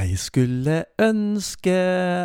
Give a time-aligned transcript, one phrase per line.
[0.00, 1.72] Jeg skulle ønske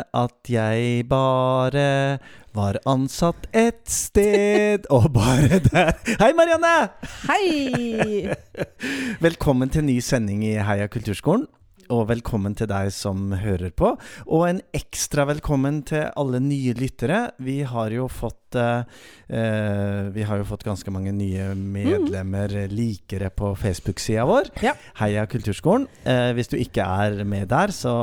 [0.00, 2.18] at jeg bare
[2.56, 6.88] var ansatt ett sted, og bare der Hei, Marianne!
[7.28, 8.32] Hei!
[9.26, 11.44] Velkommen til ny sending i Heia kulturskolen.
[11.92, 13.92] Og velkommen til deg som hører på.
[14.26, 17.28] Og en ekstra velkommen til alle nye lyttere.
[17.38, 23.52] Vi har jo fått eh, Vi har jo fått ganske mange nye medlemmer, likere, på
[23.58, 24.50] Facebook-sida vår.
[24.64, 24.72] Ja.
[24.98, 25.86] Heia Kulturskolen.
[26.02, 27.94] Eh, hvis du ikke er med der, så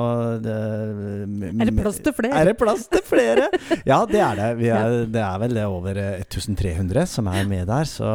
[0.43, 0.55] det,
[1.51, 2.39] Er det plass til flere?
[2.39, 3.49] Er det plass til flere?
[3.91, 4.49] ja, det er det.
[4.61, 8.13] Vi er, det er vel over eh, 1300 som er med der, så,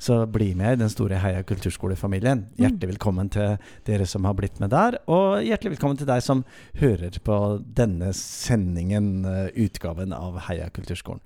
[0.00, 2.46] så bli med i den store Heia kulturskolefamilien.
[2.60, 6.44] Hjertelig velkommen til dere som har blitt med der, og hjertelig velkommen til deg som
[6.78, 7.36] hører på
[7.76, 11.22] denne sendingen, eh, utgaven av Heia kulturskolen.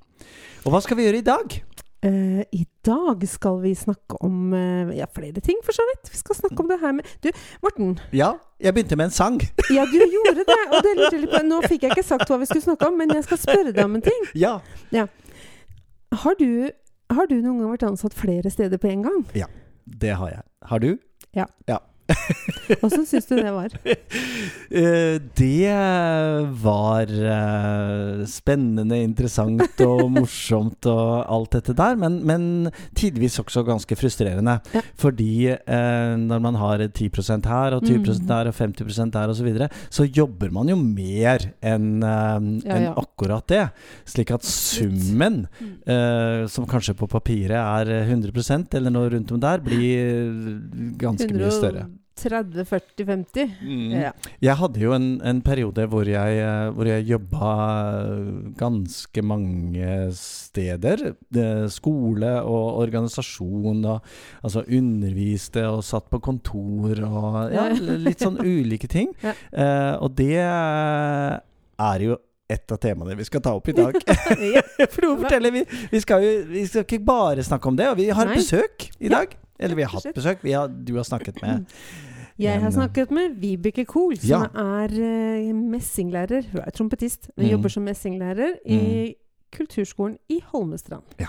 [0.65, 1.57] Og hva skal vi gjøre i dag?
[2.05, 6.11] Uh, I dag skal vi snakke om uh, ja, flere ting, for så vidt.
[6.13, 7.31] Vi skal snakke om det her med Du,
[7.65, 7.95] Morten.
[8.13, 9.39] Ja, jeg begynte med en sang.
[9.73, 10.59] Ja, du gjorde det.
[10.69, 11.41] Og det lurte jeg litt på.
[11.49, 13.81] Nå fikk jeg ikke sagt hva vi skulle snakke om, men jeg skal spørre deg
[13.87, 14.29] om en ting.
[14.37, 14.59] Ja.
[16.25, 16.69] Har du,
[17.13, 19.25] har du noen gang vært ansatt flere steder på en gang?
[19.37, 19.49] Ja,
[19.85, 20.45] Det har jeg.
[20.69, 20.97] Har du?
[22.85, 23.73] Åssen syns du det var?
[23.85, 25.73] Eh, det
[26.65, 32.47] var eh, spennende, interessant og morsomt og alt dette der, men, men
[32.97, 34.59] tidvis også ganske frustrerende.
[34.75, 34.83] Ja.
[35.01, 38.27] Fordi eh, når man har 10% her og 20 Mm.
[38.29, 42.93] der og 50% der osv., så, videre, så jobber man jo mer enn Ja, ja.
[43.01, 43.63] akkurat det.
[44.09, 45.75] Slik at summen, Mm.
[45.89, 50.61] eh, som kanskje på papiret er 100% eller noe rundt om der, blir
[51.01, 51.87] ganske mye større.
[52.15, 53.55] 130, 40, 50?
[53.63, 53.91] Mm.
[53.91, 54.11] Ja.
[54.41, 57.49] Jeg hadde jo en, en periode hvor jeg, eh, hvor jeg jobba
[58.59, 61.03] ganske mange steder.
[61.75, 64.07] Skole og organisasjon og
[64.47, 69.13] altså underviste og satt på kontor og ja, litt sånn ulike ting.
[69.25, 69.33] Ja.
[69.57, 72.17] Eh, og det er jo
[72.51, 73.97] et av temaene vi skal ta opp i dag.
[74.93, 75.63] For nå forteller vi
[75.93, 78.37] Vi skal jo vi skal ikke bare snakke om det, og vi har Nei.
[78.41, 79.21] besøk i Ja.
[79.21, 79.37] dag.
[79.59, 80.43] Eller vi har hatt besøk.
[80.45, 81.65] Vi har, du har snakket med
[82.39, 84.47] Jeg har snakket med Vibeke Kohl, som Ja.
[84.55, 86.43] er eh, messinglærer.
[86.53, 87.51] Hun er trompetist, men Mm.
[87.53, 89.15] jobber som messinglærer i
[89.53, 91.03] kulturskolen i Holmestrand.
[91.21, 91.29] Ja.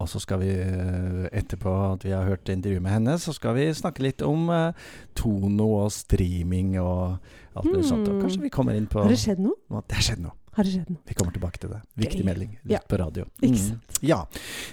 [0.00, 3.54] Og så skal vi eh, etterpå at vi har hørt intervju med henne, så skal
[3.56, 4.72] vi snakke litt om uh,
[5.14, 7.16] Tono og streaming og
[7.56, 8.06] alt mulig sånt.
[8.08, 8.20] Og Hmm.
[8.22, 9.54] kanskje vi kommer inn på Har det skjedd noe?
[9.78, 10.32] at det har skjedd noe.
[10.56, 11.00] Har det skjedd noe?
[11.06, 11.80] Vi kommer tilbake til det.
[11.96, 12.26] Viktig Gøy.
[12.26, 12.80] melding litt Ja.
[12.88, 13.24] på radio.
[13.42, 13.80] Mm.
[14.02, 14.24] Ja.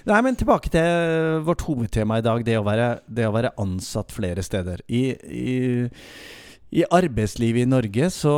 [0.06, 2.44] Nei, men tilbake til vårt hovedtema i dag.
[2.44, 4.80] Det å være, det å være ansatt flere steder.
[4.88, 5.90] I, i,
[6.80, 8.34] i arbeidslivet i Norge så,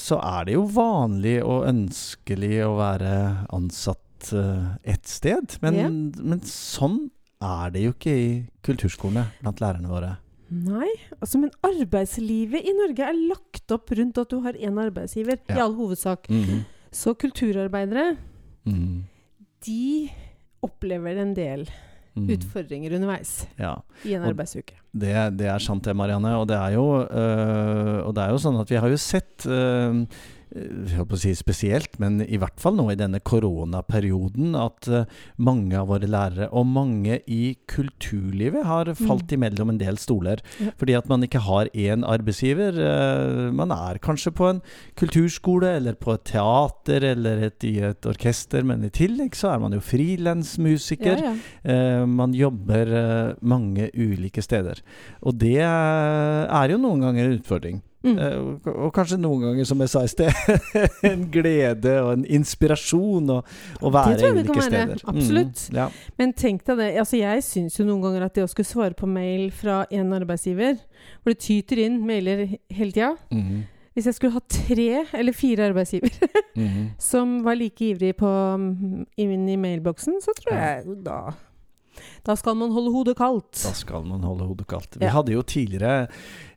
[0.00, 3.12] så er det jo vanlig og ønskelig å være
[3.52, 5.58] ansatt uh, ett sted.
[5.62, 5.88] Men, Ja.
[5.90, 7.10] men sånn
[7.42, 8.28] er det jo ikke i
[8.62, 10.16] kulturskolene blant lærerne våre.
[10.52, 10.90] Nei,
[11.20, 15.58] altså, men arbeidslivet i Norge er lagt opp rundt at du har én arbeidsgiver, i
[15.58, 16.28] all hovedsak.
[16.28, 16.64] Mhm.
[16.92, 18.16] Så kulturarbeidere,
[18.66, 19.04] Mhm.
[19.64, 20.10] de
[20.62, 21.64] opplever en del
[22.14, 22.28] Mhm.
[22.36, 23.76] utfordringer underveis Ja.
[24.04, 24.74] i en Og- arbeidsuke.
[24.94, 26.36] Det, det er sant det, Marianne.
[26.36, 29.46] Og det er jo, øh, og det er jo sånn at vi har jo sett
[29.46, 30.04] øh,
[30.52, 34.88] jeg holdt på å si spesielt, men i hvert fall nå i denne koronaperioden, at
[34.90, 35.04] øh,
[35.40, 40.42] mange av våre lærere, og mange i kulturlivet, har falt imellom en del stoler.
[40.60, 40.74] Ja.
[40.80, 42.76] Fordi at man ikke har én arbeidsgiver.
[42.76, 44.62] Øh, man er kanskje på en
[45.00, 49.62] kulturskole, eller på et teater, eller et, i et orkester, men i tillegg så er
[49.62, 51.22] man jo frilansmusiker.
[51.22, 51.72] Ja, ja.
[51.72, 54.82] Eh, man jobber eh, mange ulike steder.
[55.22, 57.82] Og det eh, er jo noen ganger en utfordring.
[58.02, 58.16] Mm.
[58.18, 60.32] Eh, og, og kanskje noen ganger, som jeg sa i sted,
[61.12, 63.36] en glede og en inspirasjon å,
[63.80, 64.64] å være ulike være.
[64.68, 65.02] steder.
[65.12, 65.66] Absolutt.
[65.70, 65.88] Mm, ja.
[66.18, 66.88] Men tenk deg det.
[67.02, 70.10] Altså, jeg syns jo noen ganger at det å skulle svare på mail fra en
[70.18, 70.80] arbeidsgiver,
[71.22, 73.62] hvor det tyter inn mailer hele tida Mhm.
[73.92, 76.84] Hvis jeg skulle ha tre eller fire arbeidsgivere Mhm.
[76.96, 81.18] som var like ivrige på mm, inn i mailboksen, så tror jeg da
[82.24, 83.52] Da skal man holde hodet kaldt.
[83.66, 84.96] Da skal man holde hodet kaldt.
[84.96, 85.10] Vi Ja.
[85.12, 86.08] hadde jo tidligere,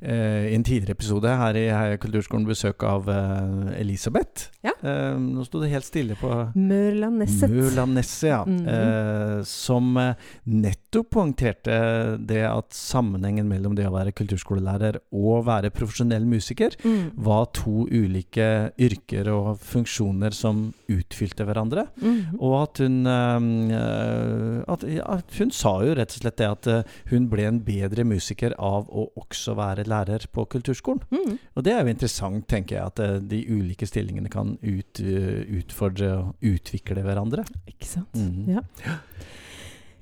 [0.05, 4.49] i en tidligere episode her i Heia kulturskolen, besøk av eh, Elisabeth.
[4.65, 4.73] Ja.
[4.85, 7.49] Eh, nå sto det helt stille på Mørland Nesset.
[7.49, 8.41] Mørland-Nesset, ja.
[8.45, 8.67] Mhm.
[8.69, 10.13] Eh, som eh,
[10.45, 11.79] nettopp poengterte
[12.25, 17.11] det at sammenhengen mellom det å være kulturskolelærer og være profesjonell musiker Mm.
[17.25, 21.87] var to ulike yrker og funksjoner som utfylte hverandre.
[22.01, 22.35] Mm.
[22.39, 26.95] Og at hun eh, at, ja, Hun sa jo rett og slett det at eh,
[27.11, 29.93] hun ble en bedre musiker av å også være lærer
[30.33, 31.01] på kulturskolen.
[31.11, 31.37] Mm.
[31.55, 35.43] Og det er jo interessant, tenker jeg, at eh, de ulike stillingene kan ut, eh,
[35.59, 37.45] utfordre og utvikle hverandre.
[37.67, 38.15] Ikke sant.
[38.15, 38.57] Mm.
[38.57, 38.65] Ja.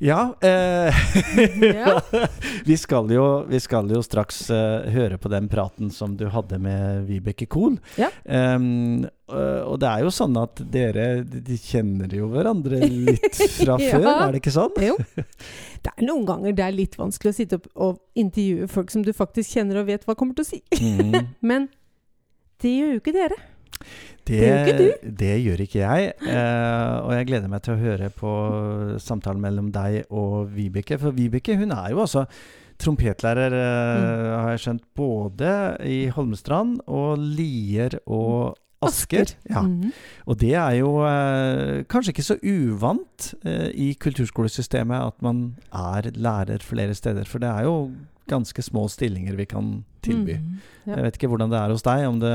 [0.04, 1.04] Ja, eh,
[1.64, 2.02] Ja.
[2.68, 6.60] vi, skal jo, vi skal jo straks eh, høre på den praten som du hadde
[6.60, 7.78] med Vibeke Kohl.
[8.00, 8.10] Ja.
[8.28, 13.96] Um, og det er jo sånn at dere de kjenner jo hverandre litt fra Ja.
[13.96, 14.76] før, er det ikke sånn?
[14.84, 14.98] Jo.
[15.84, 19.02] Det er noen ganger det er litt vanskelig å sitte opp og intervjue folk som
[19.04, 20.62] du faktisk kjenner og vet hva kommer til å si.
[20.80, 21.34] Mm.
[21.44, 21.66] Men
[22.64, 23.36] det gjør jo ikke dere.
[24.24, 26.14] Det, det gjør ikke jeg.
[26.24, 28.34] Eh, og jeg gleder meg til å høre på
[29.04, 30.98] samtalen mellom deg og Vibeke.
[31.02, 32.26] For Vibeke hun er jo altså
[32.80, 34.42] trompetlærer, eh, Mm.
[34.42, 35.52] har jeg skjønt, både
[35.86, 39.36] i Holmestrand og Lier og Asker.
[39.50, 39.62] Ja.
[39.62, 39.94] Mhm.
[40.28, 46.12] Og det er jo eh, kanskje ikke så uvant eh, i kulturskolesystemet at man er
[46.16, 47.24] lærer flere steder.
[47.26, 47.92] For det er jo
[48.28, 50.38] ganske små stillinger vi kan tilby.
[50.40, 50.98] Mm, Ja.
[50.98, 52.02] Jeg vet ikke hvordan det er hos deg.
[52.10, 52.30] Om det,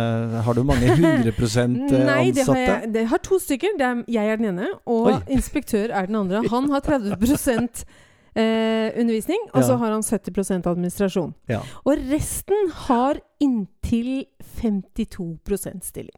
[0.47, 1.99] har du mange 100% ansatte?
[2.09, 2.93] Nei, det har jeg.
[2.95, 3.75] Det har to stykker.
[3.77, 5.17] Det er, jeg er den ene, og Oi.
[5.37, 6.41] inspektør er den andre.
[6.49, 11.35] Han har 30 eh, undervisning, og så har han 70 administrasjon.
[11.53, 11.61] Ja.
[11.85, 14.25] Og resten har inntil
[14.63, 16.17] 52% stilling.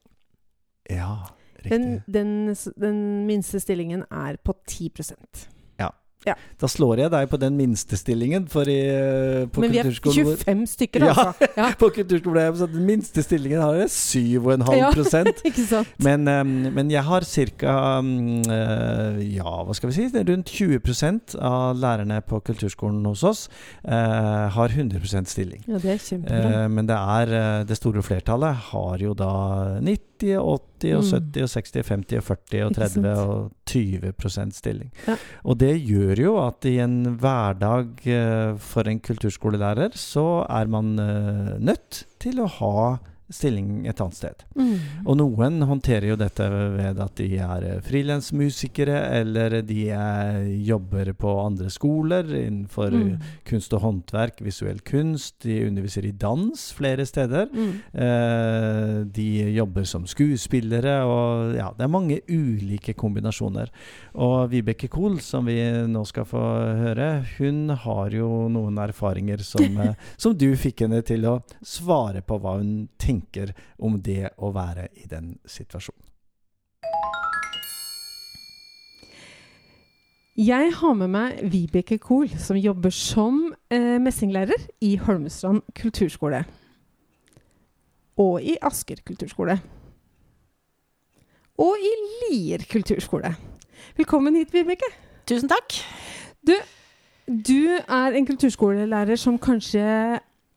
[0.91, 1.17] ja,
[1.65, 1.71] riktig.
[1.75, 4.91] Den, den, den minste stillingen er på 10
[6.61, 9.89] Da slår jeg deg på den minste stillingen, for i, eh, på Men vi er
[9.89, 11.15] 25 stykker, Ja.
[11.15, 11.49] altså.
[11.57, 11.71] Ja.
[11.81, 14.91] På kulturskolen så den minste stillingen har jeg 7,5 Ja.
[15.49, 15.89] Ikke sant?
[15.99, 17.77] Men, eh, men jeg har ca.
[19.21, 20.09] ja, hva skal vi si?
[20.31, 23.47] Rundt 20% av lærerne på kulturskolen hos oss
[23.85, 25.65] eh, har 100% stilling.
[25.69, 26.65] Ja, det er kjempebra.
[26.65, 29.33] Eh, men det er eh, det store flertallet har jo da
[29.81, 31.05] 90, 80, og Mm.
[31.13, 33.07] 70, og 60, 50, og 40, og 30 sant?
[33.07, 34.91] og 20 stilling.
[35.07, 35.17] Ja.
[35.45, 40.99] Og det gjør jo at i en hverdag eh, for en kulturskolelærer, så er man
[40.99, 42.83] eh, nødt til å ha
[43.31, 44.45] stilling et annet sted.
[44.59, 45.05] Mm.
[45.07, 51.13] Og noen håndterer jo dette ved at de er eh, frilansmusikere, eller de er, jobber
[51.19, 53.13] på andre skoler innenfor Mm.
[53.13, 55.41] eh, kunst og håndverk, visuell kunst.
[55.45, 57.49] De underviser i dans flere steder.
[57.53, 57.73] Mm.
[57.95, 63.71] Eh, de jobber som skuespillere, og ja, det er mange ulike kombinasjoner.
[64.15, 66.43] Og Vibeke Kohl, som vi nå skal få
[66.81, 72.23] høre, hun har jo noen erfaringer som, eh, som du fikk henne til å svare
[72.23, 73.20] på hva hun tenker
[73.79, 76.11] om det å være i den situasjonen.
[80.41, 86.45] Jeg har med meg Vibeke Kohl, som jobber som eh, messinglærer i Holmestrand kulturskole.
[88.17, 89.59] Og i Asker kulturskole.
[91.61, 93.35] Og i Lier kulturskole.
[93.99, 94.89] Velkommen hit, Vibeke.
[95.29, 95.77] Tusen takk.
[96.47, 99.85] Du er en kulturskolelærer som kanskje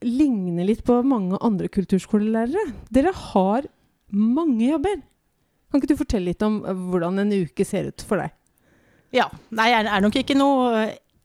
[0.04, 2.72] ligner litt på mange andre kulturskolelærere.
[2.94, 3.68] Dere har
[4.14, 5.02] mange jobber.
[5.72, 8.34] Kan ikke du fortelle litt om eh, hvordan en uke ser ut for deg?
[9.14, 9.30] Ja.
[9.54, 10.84] Nei, jeg er nok ikke noe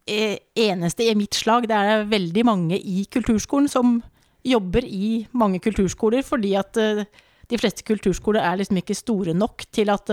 [0.08, 1.68] eh, eneste i mitt slag.
[1.68, 3.98] Det er veldig mange i kulturskolen som
[4.46, 7.04] jobber i mange kulturskoler, fordi at eh,
[7.48, 10.12] de fleste kulturskoler er liksom ikke store nok til at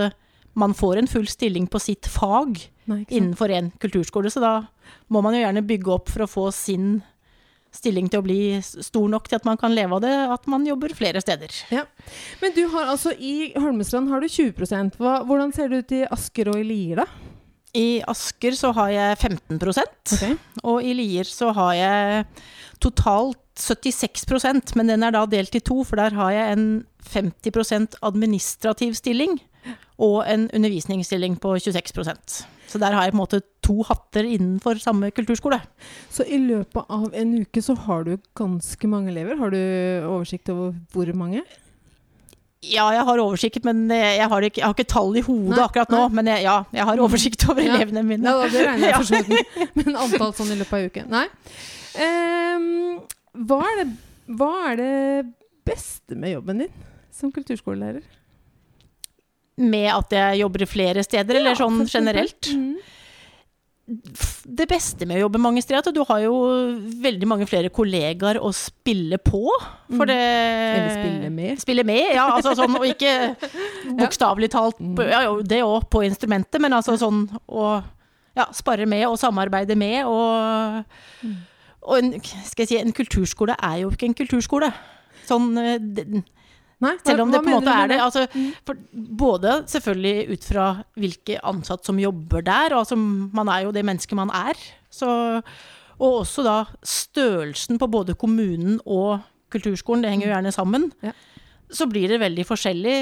[0.56, 2.58] man får en full stilling på sitt fag
[2.88, 4.32] Nei, innenfor en kulturskole.
[4.32, 4.54] Så da
[5.12, 6.98] må man jo gjerne bygge opp for å få sin
[7.76, 10.66] stilling til å bli stor nok til at man kan leve av det, at man
[10.66, 11.54] jobber flere steder.
[12.42, 16.04] Men du har altså i Holmestrand har du 20 Hva, Hvordan ser det ut i
[16.16, 17.08] Asker og i Lier, da?
[17.76, 20.36] I Asker så har jeg 15 okay.
[20.64, 22.24] Og i Lier så har jeg
[22.80, 26.66] totalt 76% men den er da delt i to, for der har jeg en
[27.06, 29.38] 50% administrativ stilling
[29.98, 34.78] og en undervisningsstilling på 26% Så der har jeg på en måte to hatter innenfor
[34.82, 35.60] samme kulturskole.
[36.12, 39.38] Så i løpet av en uke så har du ganske mange elever.
[39.38, 39.58] Har du
[40.10, 41.42] oversikt over hvor mange?
[42.66, 45.64] Ja, jeg har oversikt, men jeg har ikke, jeg har ikke tall i hodet Nei,
[45.68, 46.00] akkurat nå.
[46.08, 46.14] nei.
[46.18, 47.76] Men jeg, ja, jeg har oversikt over Ja.
[47.76, 48.26] elevene mine.
[48.32, 49.76] Ja, det regner jeg for så vidt.
[49.78, 51.10] Men antall sånn i løpet av uken.
[51.14, 51.26] Nei.
[51.94, 52.66] Um,
[53.46, 53.86] hva, er det,
[54.40, 54.94] hva er det
[55.66, 56.74] beste med jobben din
[57.14, 58.02] som kulturskolelærer?
[59.56, 62.50] Med at jeg jobber i flere steder, eller sånn generelt.
[62.52, 62.76] Mm.
[63.86, 66.32] det beste med å jobbe mange steder, er at du har jo
[67.04, 69.44] veldig mange flere kollegaer å spille på.
[69.92, 70.10] For Mm.
[70.10, 71.60] det Eller spille med.
[71.62, 72.24] Spille med, ja.
[72.34, 73.36] Altså sånn, og ikke
[74.00, 74.98] bokstavelig talt Mm.
[75.08, 77.82] ja, jo, Det òg på instrumentet, men altså sånn å
[78.36, 80.04] ja, spare med og samarbeide med.
[80.04, 80.84] Og,
[81.86, 84.72] og en, skal jeg si, en kulturskole er jo ikke en kulturskole.
[85.26, 85.78] Sånn eh,
[86.84, 87.98] Nei, hva, selv om det på en måte er det.
[88.04, 88.50] Altså, Mm.
[89.16, 90.66] både selvfølgelig ut fra
[90.96, 94.54] hvilke ansatt som jobber der, altså man er jo det mennesket man er.
[94.92, 95.08] Så,
[95.98, 100.90] og også da størrelsen på både kommunen og kulturskolen, det henger jo gjerne sammen.
[101.02, 101.12] Ja.
[101.72, 102.96] Så blir det veldig forskjellig.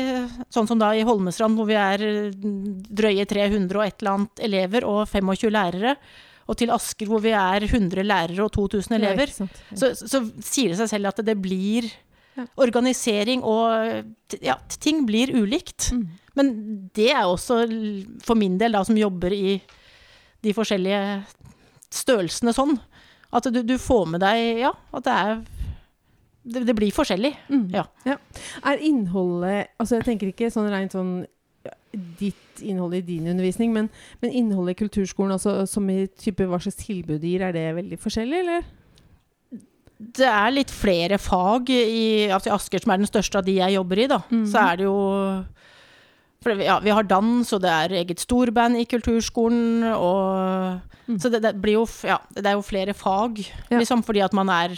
[0.55, 1.99] Sånn som da i Holmestrand, hvor vi er
[2.33, 5.97] drøye 300 og et eller annet elever og 25 lærere.
[6.47, 9.47] og til Asker hvor vi er 100 lærere og 2000 elever, ja.
[9.49, 9.77] Ja.
[9.81, 11.87] så, så sier det seg selv at det blir
[12.35, 12.45] Ja.
[12.59, 15.93] organisering og ja, ting blir ulikt.
[15.95, 16.07] Mm.
[16.35, 16.49] Men
[16.97, 17.61] det er også
[18.27, 19.61] for min del, da, som jobber i
[20.43, 21.23] de forskjellige
[21.95, 22.75] størrelsene sånn,
[23.35, 25.45] at du, du får med deg Ja, at det er
[26.45, 27.33] Det, det blir forskjellig.
[27.49, 27.71] Mm.
[27.73, 27.87] Ja.
[28.67, 31.23] Er innholdet Altså, jeg tenker ikke sånn rent sånn
[32.19, 33.89] ditt innhold i din undervisning, men,
[34.21, 37.63] men innholdet i kulturskolen, altså som i type hva slags tilbud det gir, er det
[37.77, 38.67] veldig forskjellig, eller?
[40.13, 43.77] Det er litt flere fag i altså Asker, som er den største av de jeg
[43.77, 44.19] jobber i, da.
[44.31, 44.47] Mhm.
[44.51, 44.99] Så er det jo
[46.45, 49.83] for ja, Vi har dans, og det er eget storband i kulturskolen.
[49.97, 51.19] Og, Mm.
[51.21, 53.37] Så det, det blir jo ja, det er jo flere fag,
[53.71, 53.77] Ja.
[53.79, 54.71] liksom, fordi at man er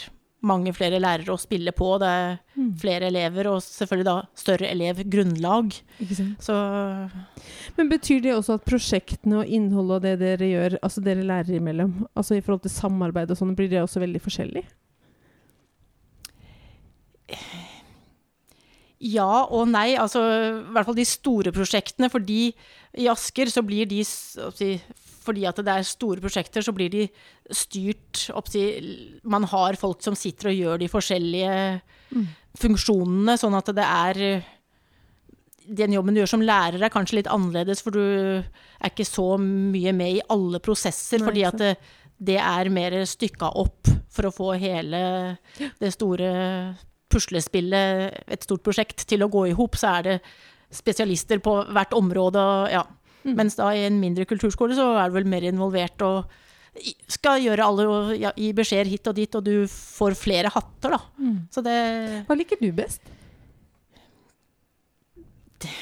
[0.42, 2.00] mange flere lærere å spille på.
[2.00, 2.40] Det er
[2.80, 5.70] flere elever, og selvfølgelig da større elevgrunnlag.
[6.42, 6.56] Så
[7.76, 11.60] Men betyr det også at prosjektene og innholdet og det dere gjør, altså dere lærere
[11.60, 14.64] imellom, altså i forhold til samarbeid og sånn, blir det også veldig forskjellig?
[19.02, 19.90] Ja og nei.
[20.00, 22.10] Altså, I hvert fall de store prosjektene.
[22.12, 22.40] Fordi
[22.96, 24.02] i Asker så blir de
[25.26, 27.08] Fordi at det er store prosjekter, så blir de
[27.50, 31.56] styrt oppsi, Man har folk som sitter og gjør de forskjellige
[32.56, 34.42] funksjonene, sånn at det er
[35.66, 39.36] Den jobben du gjør som lærer er kanskje litt annerledes, for du er ikke så
[39.42, 41.18] mye med i alle prosesser.
[41.18, 41.72] Nei, fordi at det,
[42.22, 45.00] det er mer stykka opp for å få hele
[45.80, 46.30] det store
[47.12, 49.78] puslespillet, et stort prosjekt, til å gå i hop.
[49.78, 50.16] Så er det
[50.74, 52.42] spesialister på hvert område.
[52.72, 52.84] Ja.
[53.26, 56.30] Mens da i en mindre kulturskole så er du vel mer involvert og
[57.10, 60.96] skal gjøre alle og ja, gi beskjeder hit og dit, og du får flere hatter,
[60.96, 61.00] da.
[61.50, 61.76] Så det
[62.28, 63.00] Hva liker du best?
[65.62, 65.72] Det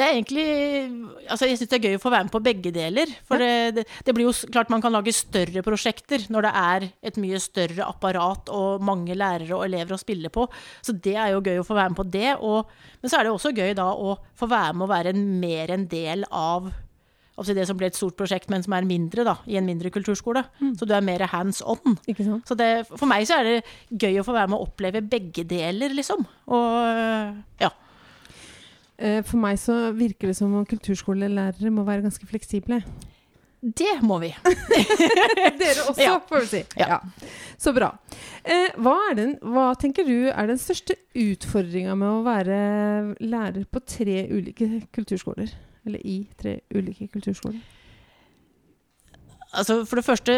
[0.00, 0.44] er egentlig
[1.28, 3.10] Altså, jeg syns det er gøy å få være med på begge deler.
[3.28, 6.86] For det, det, det blir jo klart man kan lage større prosjekter når det er
[7.10, 10.46] et mye større apparat og mange lærere og elever å spille på.
[10.80, 12.30] Så det er jo gøy å få være med på det.
[12.40, 12.72] Og,
[13.02, 15.76] men så er det også gøy da å få være med å være en, mer
[15.76, 16.72] en del av
[17.32, 19.90] Altså det som ble et stort prosjekt, men som er mindre, da, i en mindre
[19.90, 20.42] kulturskole.
[20.78, 21.96] Så du er mer hands on.
[22.06, 22.44] Ikke sant?
[22.46, 23.54] Så det, for meg så er det
[23.88, 26.26] gøy å få være med å oppleve begge deler, liksom.
[26.52, 27.72] Og ja.
[28.98, 32.82] Eh, For meg så virker det som om kulturskolelærere må være ganske fleksible.
[33.62, 34.32] Det må vi.
[35.60, 36.16] Dere også, Ja.
[36.26, 36.62] får vi si.
[36.80, 36.98] Ja.
[37.62, 37.92] Så bra.
[38.42, 42.56] Eh, hva, er den, hva tenker du er den største utfordringa med å være
[43.22, 45.52] lærer på tre ulike kulturskoler?
[45.86, 47.62] Eller i tre ulike kulturskoler?
[49.52, 50.34] Altså, for det første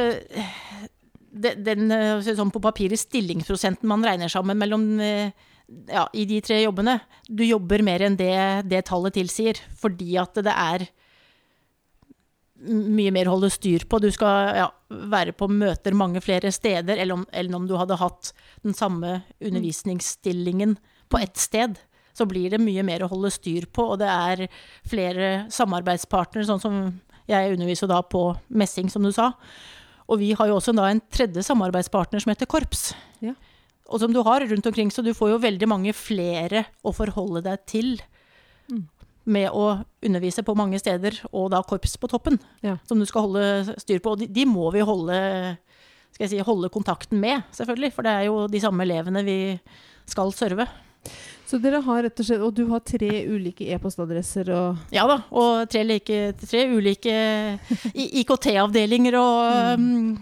[1.35, 5.33] den, Den eh, sånn på papiret stillingsprosenten man regner sammen mellom eh,
[5.89, 6.99] ja, i de tre jobbene.
[7.29, 8.37] Du jobber mer enn det,
[8.69, 10.87] det tallet tilsier, fordi at det er
[12.65, 14.01] mye mer å holde styr på.
[14.01, 17.99] Du skal ja, være på møter mange flere steder, eller om, eller om du hadde
[18.01, 18.33] hatt
[18.65, 20.77] den samme undervisningsstillingen
[21.13, 21.79] på ett sted.
[22.15, 24.47] Så blir det mye mer å holde styr på, og det er
[24.87, 26.79] flere samarbeidspartnere, sånn som
[27.29, 29.33] jeg underviser da på messing, som du sa.
[30.05, 32.93] Og vi har jo også da en tredje samarbeidspartner som heter korps.
[33.25, 33.35] Ja.
[33.93, 37.45] Og som du har rundt omkring, så du får jo veldig mange flere å forholde
[37.45, 37.91] deg til.
[38.71, 38.85] Mm.
[39.25, 39.67] Med å
[40.05, 42.39] undervise på mange steder, og da korps på toppen.
[42.65, 42.79] Ja.
[42.89, 44.15] Som du skal holde styr på.
[44.15, 45.19] Og de, de må vi holde,
[46.13, 47.93] skal jeg si, holde kontakten med, selvfølgelig.
[47.97, 49.39] For det er jo de samme elevene vi
[50.09, 50.69] skal serve.
[51.45, 55.19] Så dere har rett og slett Og du har tre ulike e-postadresser og Ja da,
[55.37, 57.17] og tre, like, tre ulike
[57.93, 60.15] IKT-avdelinger og um,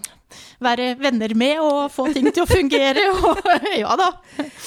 [0.62, 3.04] være venner med og få ting til å fungere.
[3.16, 3.42] Og,
[3.82, 4.08] ja da.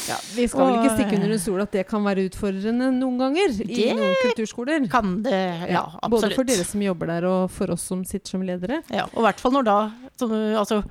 [0.10, 3.18] ja, Vi skal vel ikke stikke under en stol at det kan være utfordrende noen
[3.22, 4.86] ganger i Det noen kulturskoler.
[4.92, 5.42] Kan det
[5.72, 6.12] Ja, absolutt.
[6.16, 8.82] Både for dere som jobber der, og for oss som sitter som ledere.
[8.94, 9.80] Ja, og i hvert fall når da
[10.20, 10.30] så,
[10.60, 10.84] altså,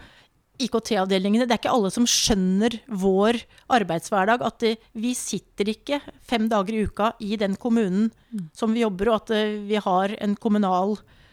[0.62, 3.40] IKT-avdelingene, det er ikke alle som skjønner vår
[3.74, 4.44] arbeidshverdag.
[4.46, 4.62] At
[4.94, 8.12] vi sitter ikke fem dager i uka i den kommunen
[8.54, 11.23] som vi jobber, og at eh, vi har en kommunal eh,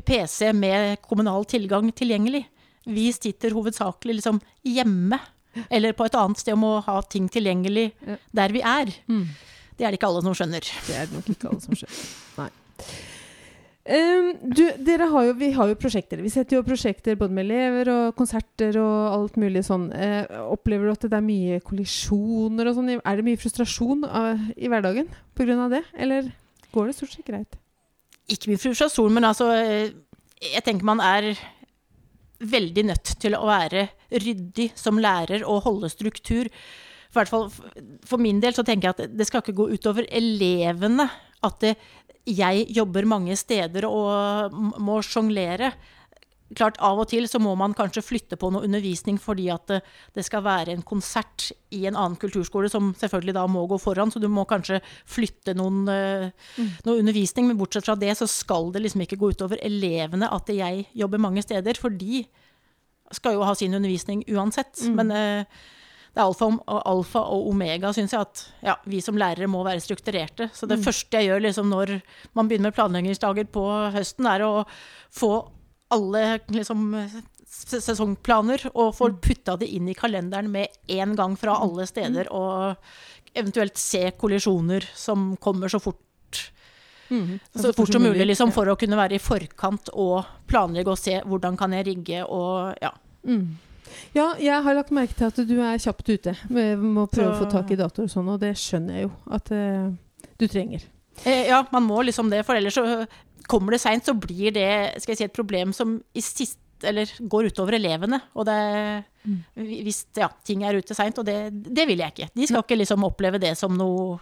[0.00, 2.44] PC med kommunal tilgang tilgjengelig.
[2.88, 5.18] Vi sitter hovedsakelig liksom hjemme,
[5.68, 7.90] eller på et annet sted om å ha ting tilgjengelig
[8.32, 8.92] der vi er.
[9.76, 10.66] Det er det ikke alle som skjønner.
[10.86, 12.02] Det er det nok ikke alle som skjønner.
[12.40, 12.50] Nei.
[13.90, 16.20] Um, du, dere har jo, vi har jo prosjekter.
[16.20, 19.88] Vi setter jo prosjekter både med elever og konserter og alt mulig sånn.
[19.88, 22.92] Uh, opplever du at det er mye kollisjoner og sånn?
[23.00, 25.56] Er det mye frustrasjon av, i hverdagen pga.
[25.72, 25.82] det?
[25.96, 26.28] Eller
[26.74, 27.56] går det stort sett greit?
[28.30, 29.96] Ikke mye frustrasjon, men altså eh,
[30.40, 31.32] Jeg tenker man er
[32.40, 36.48] veldig nødt til å være ryddig som lærer og holde struktur.
[37.10, 37.48] For, hvert fall,
[38.06, 41.04] for min del så tenker jeg at det skal ikke gå utover elevene.
[41.44, 41.74] At det,
[42.28, 45.72] jeg jobber mange steder og må sjonglere.
[46.58, 49.80] Klart Av og til så må man kanskje flytte på noe undervisning fordi at det,
[50.16, 54.10] det skal være en konsert i en annen kulturskole, som selvfølgelig da må gå foran,
[54.10, 56.70] så du må kanskje flytte noen, mm.
[56.88, 57.46] noe undervisning.
[57.50, 61.22] Men bortsett fra det så skal det liksom ikke gå utover elevene at jeg jobber
[61.22, 62.24] mange steder, for de
[63.14, 64.82] skal jo ha sin undervisning uansett.
[64.94, 65.60] Men eh,
[66.10, 69.82] det er alfa, alfa og omega, syns jeg, at ja, vi som lærere må være
[69.82, 70.50] strukturerte.
[70.54, 72.00] Så det første jeg gjør liksom, når
[72.34, 74.52] man begynner med planleggingsdager på høsten, er å
[75.14, 75.32] få
[75.90, 76.94] alle liksom,
[77.50, 82.76] sesongplaner og få putta det inn i kalenderen med en gang fra alle steder, og
[83.34, 85.98] eventuelt se kollisjoner som kommer så fort
[87.54, 91.16] så fort som mulig, liksom, for å kunne være i forkant og planlegge og se
[91.26, 92.92] hvordan kan jeg rigge og ja.
[93.26, 93.58] Mm.
[94.14, 97.40] Ja, jeg har lagt merke til at du er kjapt ute med å prøve å
[97.40, 99.90] få tak i datoer og sånn, og det skjønner jeg jo at uh,
[100.38, 100.86] du trenger.
[101.24, 102.84] Eh, Ja, man må liksom det, for ellers så
[103.50, 104.70] kommer det seint, så blir det
[105.02, 108.20] skal jeg si, et problem som i sist, eller går utover elevene.
[108.38, 108.60] Og det,
[109.58, 112.30] hvis ja, ting er ute seint, og det, det vil jeg ikke.
[112.36, 114.20] De skal ikke liksom oppleve det som noe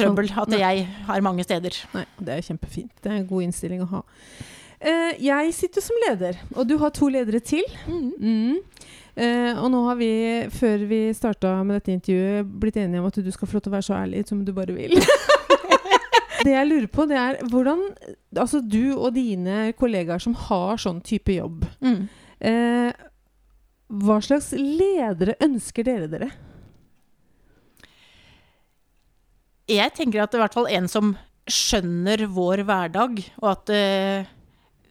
[0.00, 1.76] trøbbel, at jeg har mange steder.
[1.94, 2.92] Nei, det er kjempefint.
[3.02, 4.02] Det er en god innstilling å ha.
[4.80, 7.66] Eh, jeg sitter som leder, og du har to ledere til.
[7.86, 8.56] Mm.
[9.20, 10.12] Eh, og nå har vi,
[10.54, 13.72] før vi starta med dette intervjuet, blitt enige om at du skal få lov til
[13.72, 14.96] å være så ærlig som du bare vil.
[16.44, 17.80] det jeg lurer på, det er hvordan
[18.40, 22.08] Altså du og dine kollegaer som har sånn type jobb, Mm.
[22.40, 22.92] eh,
[23.90, 26.28] hva slags ledere ønsker dere dere?
[29.70, 31.12] Jeg tenker at det er i hvert fall en som
[31.50, 34.30] skjønner vår hverdag, og at eh,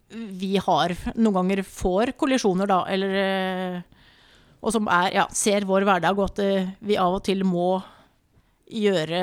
[0.10, 3.82] vi har noen ganger får kollisjoner, da, eller eh,
[4.60, 7.78] Og som er, ja, ser vår hverdag, og at eh, vi av og til må
[8.70, 9.22] gjøre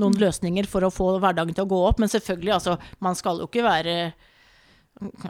[0.00, 2.00] noen løsninger for å få hverdagen til å gå opp.
[2.02, 3.96] Men selvfølgelig, altså, man skal jo ikke være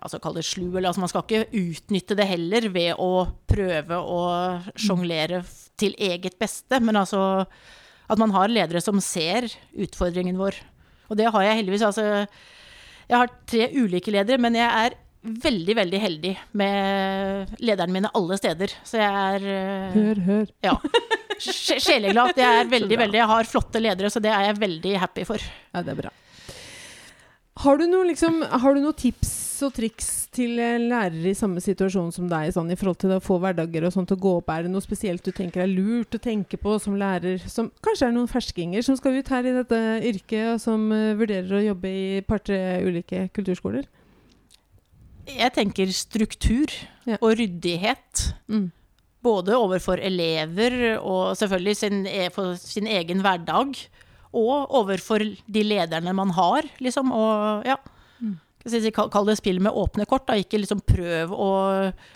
[0.02, 3.10] altså Kall det slu, eller altså, man skal ikke utnytte det heller ved å
[3.48, 4.22] prøve å
[4.76, 5.42] sjonglere
[5.80, 6.80] til eget beste.
[6.84, 7.22] Men altså
[8.12, 10.58] at man har ledere som ser utfordringen vår.
[11.08, 11.86] Og det har jeg heldigvis.
[11.86, 12.26] Altså,
[13.08, 18.38] jeg har tre ulike ledere, men jeg er veldig, veldig heldig med lederne mine alle
[18.40, 18.74] steder.
[18.84, 20.46] Så jeg er eh, Hør, hør.
[20.66, 20.74] ja,
[21.50, 22.36] sj- sjeleglad.
[22.38, 25.42] Jeg er veldig, veldig Jeg har flotte ledere, så det er jeg veldig happy for.
[25.74, 26.12] Ja, det er bra.
[27.62, 32.48] Har du noen liksom, noe tips og triks til lærere i samme situasjon som deg,
[32.56, 34.48] sånn, i forhold til å få hverdager og sånt å gå opp?
[34.50, 38.08] Er det noe spesielt du tenker er lurt å tenke på som lærer, som kanskje
[38.08, 41.62] er noen ferskinger som skal ut her i dette yrket, og som uh, vurderer å
[41.68, 43.84] jobbe i et par-tre ulike kulturskoler?
[45.28, 46.72] Jeg tenker struktur
[47.06, 47.18] Ja.
[47.20, 48.32] og ryddighet.
[48.50, 48.70] Mm.
[49.22, 53.76] Både overfor elever og selvfølgelig sin, e- for sin egen hverdag.
[54.32, 57.12] Og overfor de lederne man har, liksom.
[57.12, 57.76] Og ja.
[58.22, 58.38] Mm.
[58.94, 60.26] Kall det spill med åpne kort.
[60.26, 60.38] Da.
[60.40, 61.50] Ikke liksom prøv å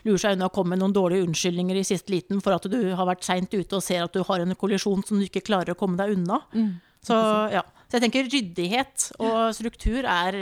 [0.06, 2.78] lure seg unna å komme med noen dårlige unnskyldninger i siste liten for at du
[2.96, 5.74] har vært seint ute og ser at du har en kollisjon som du ikke klarer
[5.74, 6.40] å komme deg unna.
[6.54, 6.74] Mm.
[7.06, 7.16] Så,
[7.52, 7.62] ja.
[7.86, 10.38] Så jeg tenker ryddighet og struktur er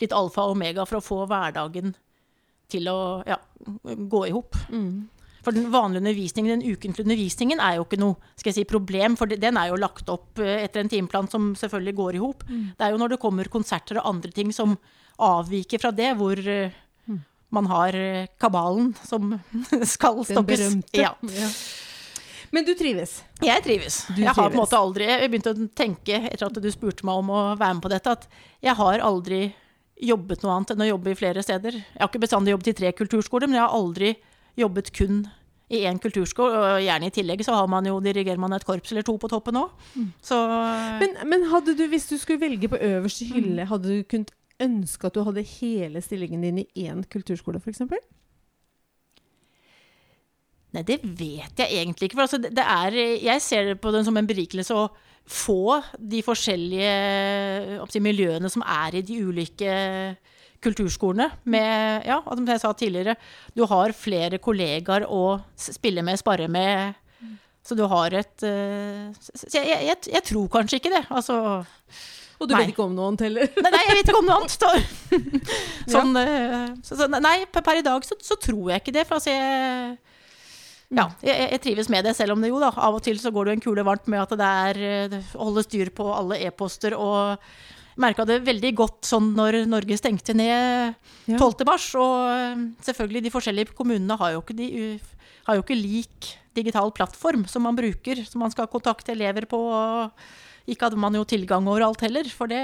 [0.00, 1.92] litt alfa og omega for å få hverdagen
[2.72, 3.36] til å ja,
[3.84, 4.56] gå i hop.
[4.72, 5.06] Mm.
[5.46, 9.14] For den vanlige undervisningen, den ukentlige undervisningen, er jo ikke noe skal jeg si, problem,
[9.16, 12.42] for den er jo lagt opp eh, etter en timeplan som selvfølgelig går i hop.
[12.50, 12.64] Mm.
[12.74, 14.74] Det er jo når det kommer konserter og andre ting som
[15.22, 17.20] avviker fra det, hvor eh, Mm.
[17.54, 19.36] man har eh, kabalen som
[19.94, 20.58] skal Den stoppes.
[20.58, 20.98] berømte.
[20.98, 21.12] Ja.
[21.30, 21.50] Ja.
[22.50, 23.20] Men du trives?
[23.42, 24.00] Jeg trives.
[24.10, 27.06] Du jeg har på en måte aldri Jeg begynte å tenke, etter at du spurte
[27.06, 28.26] meg om å være med på dette, at
[28.66, 29.40] jeg har aldri
[30.02, 31.78] jobbet noe annet enn å jobbe i flere steder.
[31.78, 34.10] Jeg har ikke bestandig jobbet i tre kulturskoler, men jeg har aldri
[34.56, 35.22] jobbet kun
[35.72, 36.58] i én kulturskole.
[36.62, 39.30] Og gjerne i tillegg så har man jo, dirigerer man et korps eller to på
[39.32, 39.72] toppen òg.
[39.94, 40.10] Mm.
[41.02, 45.08] Men, men hadde du, hvis du skulle velge på øverste hylle, hadde du kunnet ønske
[45.08, 47.82] at du hadde hele stillingen din i én kulturskole, f.eks.?
[50.76, 52.18] Nei, det vet jeg egentlig ikke.
[52.18, 54.88] For altså, det, det er, jeg ser det på den som en berikelse å
[55.26, 59.72] få de forskjellige si, miljøene som er i de ulike
[60.66, 61.30] kulturskolene.
[61.48, 63.16] Med, ja, som jeg sa tidligere,
[63.56, 67.02] du har flere kollegaer å spille med, spare med.
[67.66, 71.02] Så du har et eh, så jeg, jeg, jeg, tror kanskje ikke det.
[71.10, 71.36] Altså
[72.38, 72.60] Og du Nei.
[72.60, 73.48] vet ikke om noe annet heller?
[73.58, 74.54] Nei, nei, jeg vet ikke om noe annet.
[74.54, 74.70] Så,
[75.96, 76.60] sånn, ja.
[76.86, 79.06] så, så, nei, per, i dag så, så tror jeg ikke det.
[79.08, 79.96] For altså, jeg,
[80.94, 83.32] ja, jeg, jeg trives med det, selv om det jo da, av og til så
[83.34, 86.38] går det en kule varmt med at det er eh, det holder styr på alle
[86.46, 86.94] e-poster.
[86.94, 87.42] og
[88.00, 90.94] merka det veldig godt sånn når Norge stengte ned
[91.26, 91.38] Ja.
[91.38, 91.64] 12.
[91.66, 91.88] mars.
[91.98, 94.68] Og eh, selvfølgelig, de forskjellige kommunene har jo ikke, de,
[95.48, 99.58] har jo ikke lik digital plattform som man bruker, som man skal kontakte elever på.
[100.66, 102.62] Ikke hadde man jo tilgang overalt heller, for det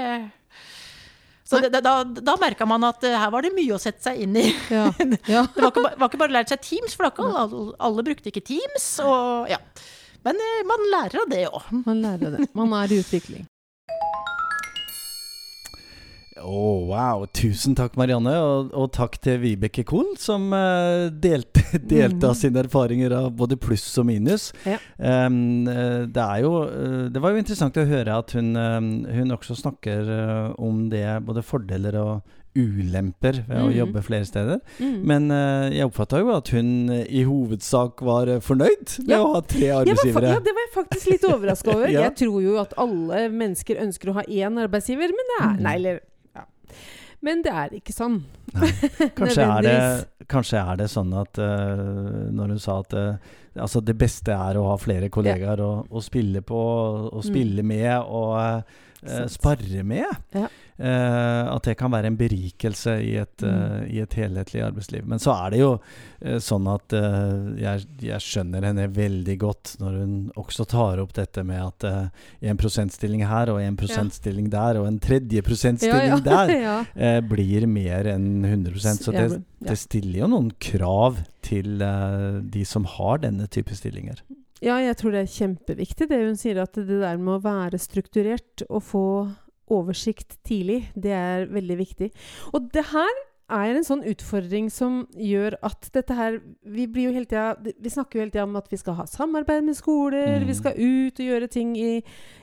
[1.43, 4.21] så det, da, da merka man at uh, her var det mye å sette seg
[4.23, 4.47] inn i.
[4.71, 4.87] Ja.
[5.33, 5.43] Ja.
[5.51, 8.31] det var ikke, var ikke bare å lære seg Teams, for ikke, alle, alle, brukte
[8.31, 8.85] ikke Teams.
[9.03, 9.59] Og, ja.
[10.23, 11.73] Men uh, man lærer av det òg.
[11.83, 12.47] Man lærer av det.
[12.55, 13.43] Man er i utvikling.
[16.43, 17.25] Oh, wow.
[17.33, 18.33] Tusen takk, Marianne.
[18.43, 22.39] Og, og takk til Vibeke Kohl, som uh, delte, delte av mm.
[22.41, 24.51] sine erfaringer av både pluss og minus.
[24.67, 24.77] Ja.
[24.99, 30.07] Um, det, jo, uh, det, var jo interessant å høre at hun, hun også snakker
[30.11, 33.63] uh, om det, både fordeler og ulemper ved mm.
[33.65, 34.59] å jobbe flere steder.
[34.77, 34.97] Mm.
[35.09, 35.23] Men
[35.73, 39.23] jeg oppfatta jo at hun i hovedsak var fornøyd med ja.
[39.23, 40.35] å ha tre arbeidsgivere.
[40.35, 41.89] ja, det var jeg faktisk litt overraska over.
[41.95, 42.03] ja.
[42.05, 45.63] Jeg tror jo at alle mennesker ønsker å ha én arbeidsgiver, men det er mm.
[45.65, 46.03] Nei, eller
[47.23, 48.17] men det er ikke sånn.
[49.17, 49.77] Kanskje, er det,
[50.29, 54.59] kanskje, er det, sånn at uh, når hun sa at uh, altså det beste er
[54.59, 55.69] å ha flere kollegaer ja.
[55.69, 56.59] å, å, spille på,
[57.09, 57.71] å spille mm.
[57.71, 60.11] med og uh, spare med.
[60.35, 60.49] Ja.
[60.73, 65.05] Uh, at det kan være en berikelse i et, uh, i et, helhetlig arbeidsliv.
[65.05, 66.95] Men så er det jo uh, sånn at
[67.61, 71.85] jeg, jeg, skjønner henne veldig godt når hun også tar opp dette med at
[72.49, 74.53] en prosentstilling her og en prosentstilling ja.
[74.55, 79.27] der og en tredje prosentstilling ja, der blir mer enn 100% Så det,
[79.61, 81.83] det, stiller jo noen krav til
[82.55, 84.23] de som har denne type stillinger.
[84.63, 87.81] Ja, jeg tror det er kjempeviktig det hun sier, at det der med å være
[87.81, 89.07] strukturert og få
[89.71, 90.89] oversikt tidlig.
[90.95, 92.09] Det er veldig viktig.
[92.53, 93.21] Og det her
[93.53, 97.91] er en sånn utfordring som gjør at dette her Vi, blir jo hele tida, vi
[97.91, 100.47] snakker jo hele tida om at vi skal ha samarbeid med skoler, mm.
[100.47, 101.91] vi skal ut og gjøre ting i,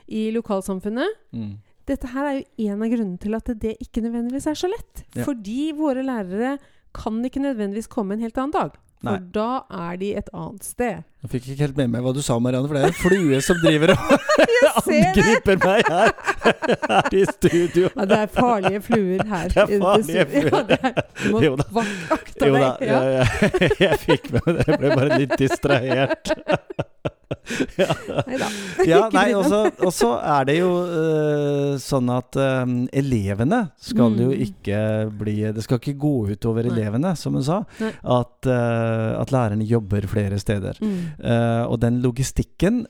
[0.07, 1.17] i lokalsamfunnet.
[1.33, 1.57] Mm.
[1.89, 5.03] Dette her er jo en av grunnene til at det ikke nødvendigvis er så lett.
[5.15, 5.25] Ja.
[5.25, 6.55] Fordi våre lærere
[6.95, 8.77] kan ikke nødvendigvis komme en helt annen dag.
[9.01, 9.29] For Nei.
[9.33, 10.99] da er de et annet sted.
[11.23, 13.39] Jeg fikk ikke helt med meg hva du sa, Marianne, for det er en flue
[13.41, 14.11] som driver og
[14.93, 16.13] angriper meg her,
[16.85, 17.89] her i studio.
[17.95, 19.47] Ja, det er farlige fluer her.
[19.49, 20.61] Det er farlige fluer.
[20.69, 22.47] Ja, er, du må vakte deg.
[22.47, 23.01] Jo da, ja.
[23.07, 24.67] jeg, jeg, jeg fikk med meg det.
[24.69, 26.33] Jeg ble bare litt distrahert
[27.81, 28.49] ja.
[28.85, 32.63] Ja, nei, og så er det jo uh, sånn at uh,
[32.97, 34.21] elevene skal mm.
[34.23, 34.79] jo ikke
[35.21, 37.61] bli Det skal ikke gå ut over elevene, som hun sa.
[37.81, 40.79] At, uh, at, lærerne jobber flere steder.
[40.81, 40.99] Mm.
[41.71, 42.81] Og den logistikken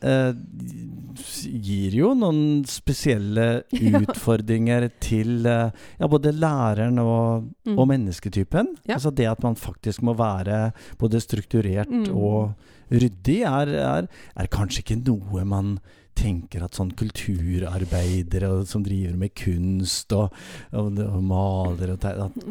[1.62, 3.64] gir jo noen spesielle
[4.02, 7.78] utfordringer til ja, både læreren og, mm.
[7.78, 8.76] og mennesketypen.
[8.90, 12.10] Altså det at man faktisk må være både strukturert mm.
[12.16, 12.54] og
[12.92, 15.76] ryddig er, er, er, kanskje ikke noe man
[16.18, 20.36] tenker at sånn kulturarbeidere som driver med kunst og,
[20.76, 22.42] og, og maler og at, at,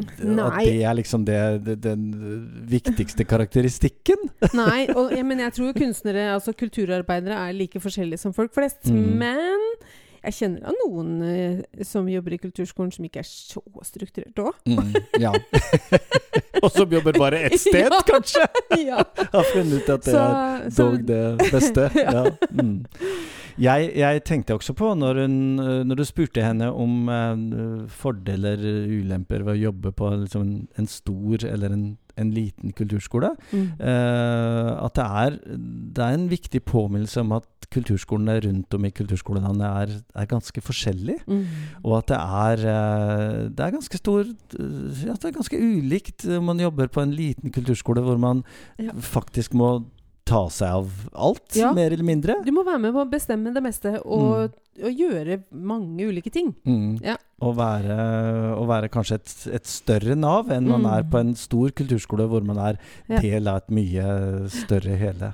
[0.65, 2.07] det er liksom det, det, den
[2.71, 4.31] viktigste karakteristikken?
[4.57, 8.89] Nei, og, ja, men jeg tror kunstnere, altså kulturarbeidere, er like forskjellige som folk flest.
[8.89, 9.21] Mm.
[9.21, 9.67] Men
[10.21, 14.57] jeg kjenner av noen uh, som jobber i kulturskolen som ikke er så strukturert òg.
[14.69, 15.31] Mm, ja.
[16.63, 18.01] og som jobber bare ett sted, ja.
[18.05, 18.45] kanskje!
[18.91, 19.01] ja.
[19.33, 21.87] Har funnet ut at det så, er dog det beste.
[22.05, 22.25] ja.
[22.53, 22.75] Mm.
[23.61, 25.39] Jeg, jeg, tenkte også på, når, hun,
[25.89, 28.61] når du spurte henne om uh, fordeler,
[29.01, 31.85] ulemper ved å jobbe på liksom, en stor eller en
[32.19, 33.33] en liten kulturskole.
[33.51, 33.67] Mm.
[33.79, 35.37] Uh, at det er,
[35.95, 40.61] det er, en viktig påminnelse om at kulturskolene rundt om i kulturskolelandet er, er ganske
[40.61, 41.23] forskjellige.
[41.27, 41.45] Mm.
[41.83, 46.51] Og at det er, uh, det er ganske stor ja, Det er ganske ulikt om
[46.51, 48.43] man jobber på en liten kulturskole hvor man
[48.79, 48.91] ja.
[48.97, 49.79] faktisk må
[50.27, 50.91] ta seg av
[51.27, 51.71] alt, ja.
[51.75, 52.37] mer eller mindre.
[52.45, 54.60] Du må være med på å bestemme det meste, og, mm.
[54.79, 56.53] Og gjøre mange ulike ting.
[56.63, 57.01] Mm.
[57.03, 57.17] Ja.
[57.41, 57.95] Og, være,
[58.55, 60.71] å, være, kanskje et, et større Nav enn mm.
[60.71, 62.77] man er på en stor kulturskole hvor man er
[63.09, 63.19] ja.
[63.19, 64.05] del av et mye
[64.53, 65.31] større hele.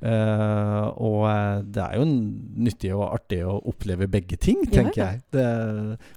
[0.00, 5.20] Uh, og eh, det er jo nyttig og artig å oppleve begge ting, tenker jeg.
[5.36, 5.44] Det,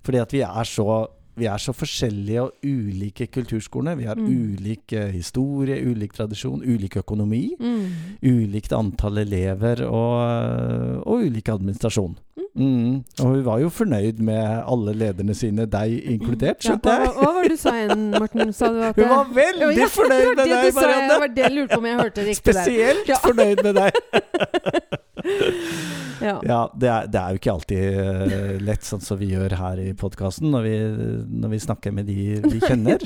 [0.05, 3.95] fordi at vi er så vi er så forskjellige og ulike kulturskolene.
[3.97, 4.27] Vi har mm.
[4.29, 7.47] ulik uh, historie, ulik tradisjon, ulik økonomi.
[7.57, 8.19] Mm.
[8.21, 12.13] Ulikt antall elever og, og ulik administrasjon.
[12.55, 12.65] Mm.
[12.65, 13.03] mm.
[13.19, 17.07] Og hun var jo fornøyd med alle lederne sine, deg inkludert, skjønte jeg.
[17.07, 18.53] Ja, hva var det du sa igjen, Morten?
[18.53, 21.09] Sa du at hun var veldig ja, fornøyd med deg, Marianne!
[21.09, 23.25] Det var det jeg lurte på om jeg hørte riktig Spesielt der.
[23.25, 23.91] fornøyd med deg.
[26.23, 26.41] ja.
[26.43, 29.81] ja det, er, det, er, jo ikke alltid uh, lett, sånn som vi gjør her
[29.81, 30.67] i podkasten, når,
[31.29, 33.03] når, vi snakker med de vi kjenner.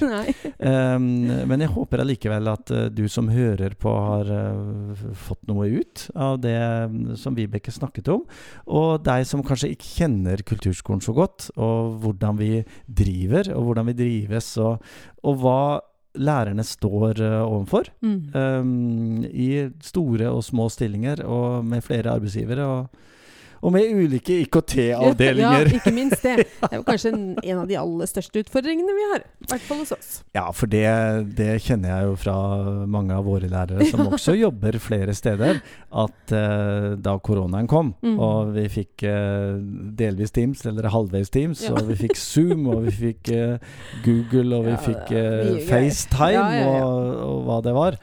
[0.58, 1.08] um,
[1.50, 6.08] men jeg håper allikevel at uh, du som hører på, har uh, fått noe ut
[6.16, 6.58] av det
[6.88, 8.26] um, som Vibeke snakket om.
[8.68, 12.52] Og deg som kanskje ikke kjenner kulturskolen så godt, og hvordan vi
[12.88, 14.82] driver, og hvordan vi drives, og,
[15.24, 15.62] og hva
[16.18, 17.92] lærerne står uh, overfor.
[18.02, 18.18] Mm.
[18.34, 22.66] Um, I store og små stillinger og med flere arbeidsgivere.
[22.66, 23.04] Og,
[23.62, 25.70] Og med ulike IKT-avdelinger.
[25.70, 26.36] Ja, ikke minst det.
[26.46, 29.26] Det er jo kanskje en, en, av de aller største utfordringene vi har.
[29.46, 30.12] I hvert fall hos oss.
[30.38, 30.86] Ja, for det,
[31.38, 32.36] det, kjenner jeg jo fra
[32.90, 35.62] mange av våre lærere som også jobber flere steder,
[35.98, 38.18] at uh, da koronaen kom, mm.
[38.22, 39.58] og vi fikk uh,
[39.98, 41.74] delvis Teams, eller halvveis Teams, ja.
[41.74, 43.74] og vi fikk Zoom, og vi fikk uh,
[44.06, 45.14] Google, og vi ja, fikk
[45.68, 48.00] FaceTime, og, og, hva det var,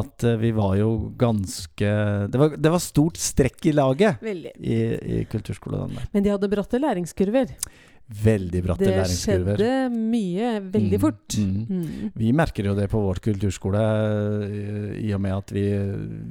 [0.00, 1.90] at vi var jo ganske
[2.30, 4.52] det var, det var stort strekk i laget Veldig.
[4.58, 5.94] i, i kulturskolen.
[6.12, 7.54] Men de hadde bratte læringskurver?
[8.10, 9.60] Veldig bratte det læringskurver.
[9.60, 11.36] Det skjedde mye veldig mm, fort.
[11.38, 11.60] Mm.
[11.68, 12.08] Mm.
[12.18, 13.84] Vi merker jo det på vår kulturskole,
[14.98, 15.64] i og med at vi,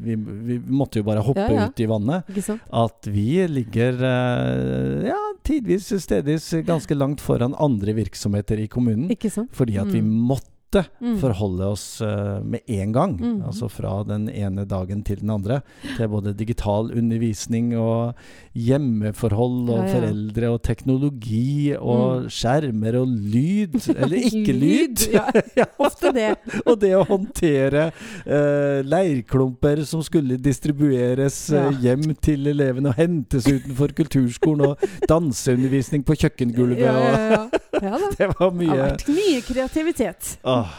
[0.03, 0.17] vi,
[0.49, 1.69] vi måtte jo bare hoppe ja, ja.
[1.69, 2.35] ut i vannet.
[2.83, 9.15] At vi ligger eh, ja, tidvis, stedvis ganske langt foran andre virksomheter i kommunen.
[9.55, 10.15] Fordi at vi mm.
[10.33, 11.19] måtte måtte mm.
[11.19, 13.17] forholde oss uh, med en gang.
[13.17, 13.41] Mm.
[13.45, 15.61] Altså fra den ene dagen til den andre.
[15.97, 18.13] Til både digital undervisning og
[18.53, 19.93] hjemmeforhold og ja, ja.
[19.95, 22.29] foreldre og teknologi og mm.
[22.29, 23.79] skjermer og lyd.
[23.97, 25.07] Eller ikke lyd.
[25.59, 26.35] ja, ofte det.
[26.69, 33.47] og det å håndtere uh, leirklumper som skulle distribueres uh, hjem til elevene og hentes
[33.49, 36.83] utenfor kulturskolen, og danseundervisning på kjøkkengulvet.
[36.83, 37.59] Ja, ja, ja.
[38.19, 38.69] det var mye.
[38.69, 40.35] Det har vært mye kreativitet.
[40.43, 40.77] Åh,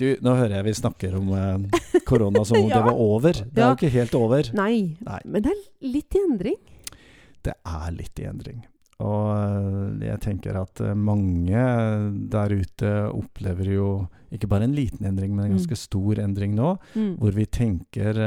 [0.00, 2.78] du, nå hører jeg vi snakker om eh, korona som om ja.
[2.78, 3.44] det var over.
[3.44, 4.50] Det er jo ikke helt over.
[4.56, 4.74] Nei.
[5.04, 5.22] Nei.
[5.28, 6.60] men det er litt i endring.
[7.44, 8.62] Det er litt i endring.
[9.00, 11.66] Og eh, jeg tenker at eh, mange
[12.32, 13.90] der ute opplever jo
[14.30, 15.82] ikke bare en liten endring, men en ganske mm.
[15.82, 16.74] stor endring nå.
[16.94, 17.14] Mm.
[17.20, 18.20] Hvor vi tenker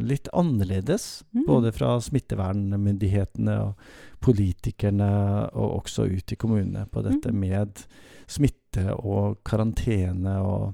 [0.00, 1.26] litt annerledes.
[1.36, 1.42] Mm.
[1.44, 5.10] Både fra smittevernmyndighetene og politikerne,
[5.52, 7.42] og også ut i kommunene, på dette mm.
[7.42, 7.82] med
[8.30, 10.72] smitte og karantene og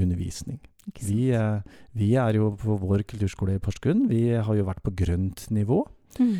[0.00, 0.60] undervisning.
[0.98, 1.30] Vi,
[1.94, 4.08] vi, er jo på vår kulturskole i Porsgrunn.
[4.10, 5.84] Vi har jo vært på grønt nivå
[6.18, 6.34] mm.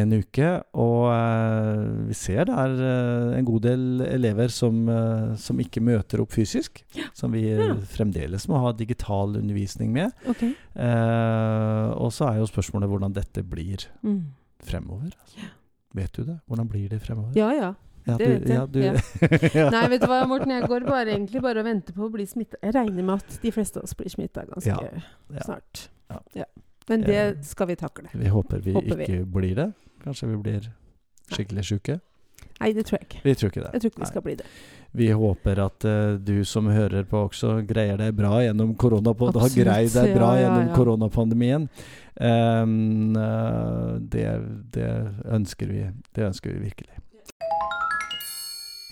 [0.00, 0.50] en uke.
[0.78, 5.82] Og uh, vi ser det er uh, en god del elever som, uh, som ikke
[5.84, 6.82] møter opp fysisk.
[6.96, 7.08] Ja.
[7.16, 7.72] Som vi ja.
[7.96, 10.14] fremdeles må ha digital undervisning med.
[10.26, 10.52] Okay.
[10.76, 14.20] og så er jo spørsmålet hvordan dette blir mm.
[14.66, 15.14] fremover.
[15.14, 15.40] Altså.
[15.42, 15.54] Ja.
[15.96, 16.38] Vet du det?
[16.46, 17.32] Hvordan blir det fremover?
[17.38, 17.72] Ja, ja.
[18.06, 18.56] Ja, det vet jeg.
[18.56, 18.80] Ja, du,
[19.58, 19.70] ja.
[19.74, 20.52] Nei, vet du hva, Morten.
[20.54, 22.60] Jeg går bare, egentlig bare og venter på å bli smitta.
[22.62, 24.76] Jeg regner med at de fleste av oss blir smitta ganske
[25.42, 25.86] snart.
[26.86, 28.12] Men det skal vi takle.
[28.14, 29.24] Vi håper vi håper ikke vi.
[29.38, 29.70] blir det.
[30.04, 30.68] Kanskje vi blir
[31.34, 31.98] skikkelig sjuke.
[32.60, 33.22] Nei, det tror jeg ikke.
[33.24, 33.70] Vi tror ikke det.
[33.74, 34.48] Jeg tror ikke vi skal bli det.
[34.96, 39.42] Vi håper at uh, du som hører på også greier deg bra gjennom koronapandemien.
[39.44, 40.76] Har greid deg bra ja, gjennom ja.
[40.78, 41.66] koronapandemien.
[42.16, 44.28] Um, uh, det,
[44.72, 44.92] det,
[45.36, 45.84] ønsker vi.
[46.16, 47.02] Det ønsker vi virkelig.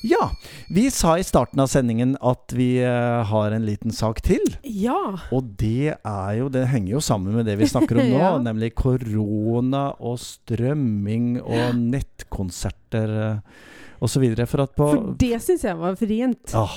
[0.04, 0.30] Ja,
[0.68, 4.42] vi sa i starten av sendingen at vi uh, har en liten sak til.
[4.68, 5.16] Ja.
[5.32, 8.34] Og det er jo Det henger jo sammen med det vi snakker om nå, ja.
[8.44, 13.64] nemlig korona og strømming og nettkonserter uh,
[14.04, 14.26] osv.
[14.44, 16.52] For at på For det syns jeg var vrient.
[16.52, 16.76] Ah,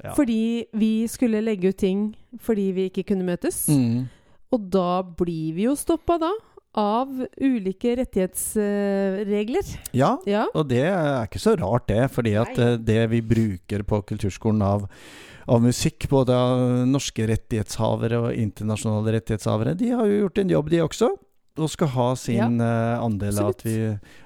[0.00, 0.16] ja.
[0.16, 2.08] Fordi vi skulle legge ut ting
[2.40, 3.66] fordi vi ikke kunne møtes.
[3.68, 4.08] Mm.
[4.52, 6.32] Og da blir vi jo stoppa da
[6.78, 9.74] av ulike rettighetsregler.
[9.92, 12.06] Ja, ja, og det er ikke så rart, det.
[12.14, 14.86] Fordi at Eh, det vi bruker på kulturskolen av,
[15.46, 20.72] av musikk, både av norske rettighetshavere og internasjonale rettighetshavere, de har jo gjort en jobb,
[20.72, 21.12] de også
[21.60, 23.74] og skal ha sin ja, uh, andel av at vi,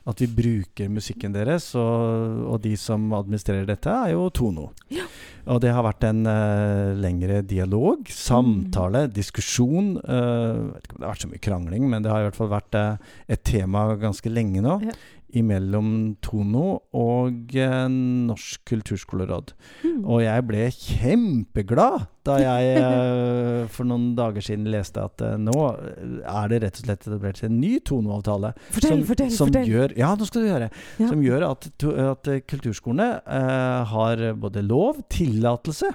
[0.07, 1.73] at vi, bruker musikken deres.
[1.75, 4.69] Og, og, de som administrerer dette, er jo Tono.
[4.95, 5.09] Ja.
[5.51, 9.17] Og det har vært en uh, lengre dialog, samtale, mm.
[9.17, 9.93] diskusjon.
[10.07, 12.39] Uh, vet ikke om det har vært så mye krangling, men det har i hvert
[12.39, 14.81] fall vært et tema ganske lenge nå.
[14.87, 14.97] Ja
[15.35, 15.89] imellom
[16.23, 19.53] Tono og eh, Norsk kulturskoleråd.
[19.83, 20.05] Mm.
[20.05, 25.57] Og jeg ble kjempeglad da jeg eh, for noen dager siden leste at eh, nå
[25.67, 28.55] er det rett og slett etablert en ny Tono-avtale.
[28.71, 29.69] Fortell, som, fortell, som fortell.
[29.73, 30.71] Gjør, ja, nå skal du høre.
[31.01, 31.11] Ja.
[31.11, 31.69] Som gjør at,
[32.07, 35.93] at kulturskolene eh, har både lov, tillatelse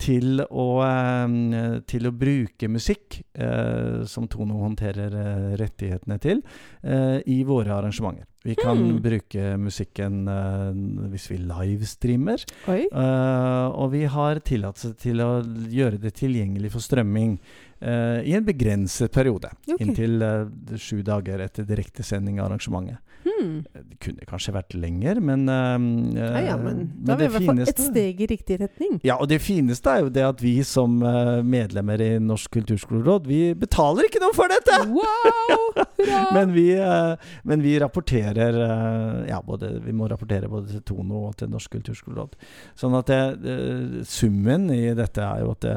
[0.00, 6.42] til å, eh, til å bruke musikk, eh, som Tono håndterer eh, rettighetene til,
[6.80, 8.24] i våre arrangementer.
[8.40, 9.00] Vi kan mm.
[9.04, 10.22] bruke musikken
[11.12, 12.46] hvis vi livestreamer.
[13.76, 17.36] og vi har tillatelse til å gjøre det tilgjengelig for strømming
[17.84, 19.52] i en begrenset periode.
[19.68, 19.84] Okay.
[19.84, 20.24] Inntil
[20.80, 23.04] sju dager etter direktesending av arrangementet.
[23.40, 23.64] Hmm.
[23.72, 27.48] Det kunne kanskje vært lenger, men uh, ja, ja, men Da er vi i hvert
[27.48, 28.98] fall et steg i riktig retning.
[29.06, 33.28] Ja, og det fineste er jo det at vi som uh, medlemmer i Norsk kulturskoleråd,
[33.30, 34.80] vi betaler ikke noe for dette!
[34.90, 35.80] Wow!
[36.36, 37.16] men, vi, uh,
[37.48, 38.58] men, vi, rapporterer
[39.28, 42.36] Ja, både, vi må rapportere både til Tono og til Norsk kulturskoleråd.
[42.78, 45.76] Sånn at det, summen i dette er jo at det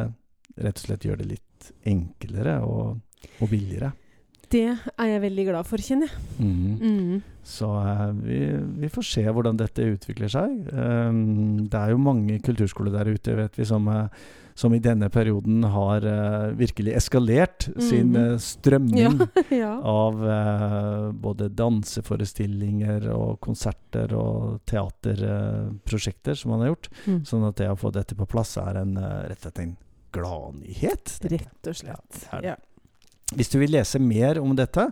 [0.63, 2.99] rett og slett gjør det litt enklere og,
[3.39, 3.93] og billigere.
[4.53, 6.19] Det er jeg veldig glad for, kjenner jeg.
[6.37, 6.75] Mm.
[6.77, 7.21] Mm.
[7.43, 8.37] Så uh, vi,
[8.83, 10.53] vi får se hvordan dette utvikler seg.
[10.71, 14.05] Um, det er jo mange kulturskoler der ute, vet vi, som, uh,
[14.55, 18.37] som i denne perioden har uh, virkelig eskalert sin Mhm.
[18.45, 19.17] strømming
[19.63, 19.71] ja.
[19.81, 26.91] av eh, både danseforestillinger og konserter og teaterprosjekter som man har gjort.
[27.07, 27.23] Mm.
[27.25, 29.73] Sånn at det å få dette på plass er en, rett og slett en
[30.13, 31.17] gladnyhet.
[31.33, 32.21] Rett og slett.
[32.21, 32.53] Ja, det er det.
[32.53, 32.61] Ja.
[33.37, 34.83] Hvis du vil lese mer om dette,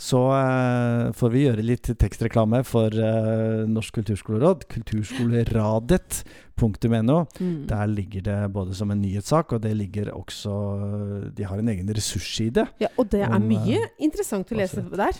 [0.00, 4.58] så eh, får vi gjøre litt tekstreklame for eh, Norsk kulturskoleråd.
[4.72, 7.18] Kulturskoleradet.no.
[7.40, 7.66] Mm.
[7.70, 10.52] Der ligger det både som en nyhetssak, og det ligger også
[11.36, 12.62] De har en egen ressursside.
[12.82, 15.14] ja, og det er mye eh, interessant å lese der.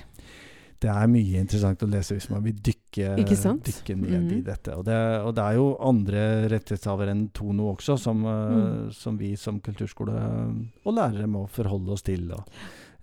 [0.81, 4.45] Det er mye interessant å lese hvis man vil dykke, dykke ned i Mhm.
[4.45, 4.77] dette.
[4.79, 8.93] Og det, og det er jo andre rettighetshavere enn Tono også, som, eh, Mm.
[8.93, 10.15] som vi som kulturskole
[10.87, 12.33] og lærere må forholde oss til.
[12.33, 12.45] Og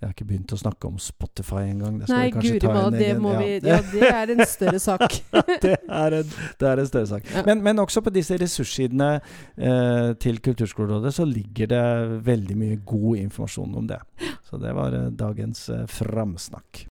[0.01, 1.99] jeg har ikke begynt å snakke om Spotify engang.
[1.99, 3.39] Det Nei, guri malla, det må ja.
[3.39, 4.99] vi Ja, det er en større sak.
[5.61, 6.23] det, er en,
[6.59, 7.23] det er en større sak.
[7.33, 7.43] Ja.
[7.45, 9.21] Men, men også på disse ressurssidene
[9.57, 13.99] eh, til Kulturskolerådet så ligger det veldig mye god informasjon om det.
[14.49, 16.87] Så det var eh, dagens eh, framsnakk.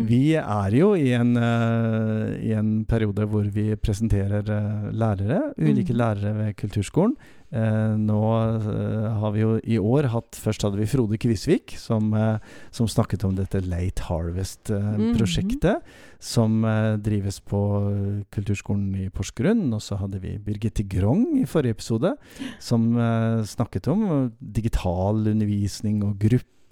[0.12, 5.92] Vi er jo i en, uh, i en periode hvor vi presenterer uh, lærere, ulike
[5.92, 5.98] Mm.
[5.98, 7.16] lærere ved kulturskolen.
[7.52, 8.18] Uh, nå
[9.20, 12.08] har vi jo i år hatt Først hadde vi Frode Kvisvik, som,
[12.72, 15.82] som snakket om dette Late Harvest-prosjektet.
[16.22, 17.60] Som eh, drives på
[18.32, 19.66] kulturskolen i Porsgrunn.
[19.74, 22.14] Og så hadde vi Birgitte Grong i forrige episode,
[22.62, 22.92] som
[23.44, 26.16] snakket om digital undervisning og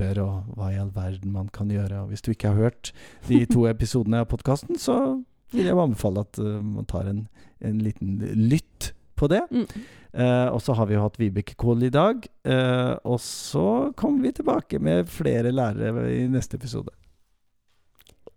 [0.01, 2.03] grupper og hva i all verden man kan gjøre.
[2.03, 2.93] Og hvis du ikke har hørt
[3.29, 7.27] de to episodene av podkasten, så vil jeg anbefale at uh, man tar en,
[7.61, 9.43] en liten lytt på det.
[9.51, 9.67] Mm.
[10.15, 12.25] Uh, og så har vi jo hatt Vibeke Kohl i dag.
[12.47, 16.91] Uh, og så kommer vi tilbake med flere lærere i neste episode.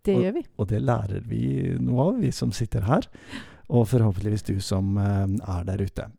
[0.04, 0.43] Det gjør vi.
[0.60, 1.45] Og det lærer vi
[1.80, 3.08] noe av, vi som sitter her.
[3.71, 6.10] Og forhåpentligvis du som er der ute.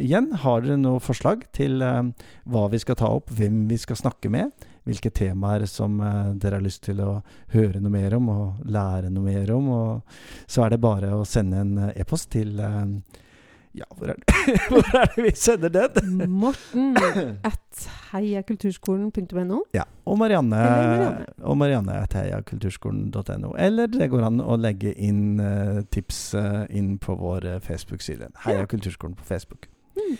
[0.00, 4.32] Igjen, har dere noe forslag til hva vi skal ta opp, hvem vi skal snakke
[4.32, 4.48] med?
[4.88, 7.18] Hvilke temaer som eh, dere har lyst til å
[7.52, 9.68] høre noe mer om og lære noe mer om?
[9.68, 10.14] Og
[10.50, 13.18] så er det bare å sende en eh, e-post til eh,
[13.76, 16.16] Ja, hvor er, det, hvor er det vi sender den?
[16.42, 16.96] Morten
[17.46, 19.60] at heiakulturskolen.no.
[19.76, 21.28] Ja, og Marianne, Marianne.
[21.44, 23.52] og Marianne at heiakulturskolen.no.
[23.60, 25.38] Eller det går an å legge inn
[25.94, 26.32] tips
[26.72, 28.32] inn på vår Facebook-side.
[28.46, 28.70] Heia Ja.
[28.70, 29.68] Kulturskolen på Facebook.
[29.94, 30.16] Mm.